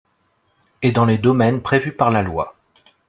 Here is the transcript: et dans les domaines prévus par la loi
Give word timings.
et 0.81 0.91
dans 0.91 1.05
les 1.05 1.19
domaines 1.19 1.61
prévus 1.61 1.91
par 1.91 2.09
la 2.09 2.23
loi 2.23 2.55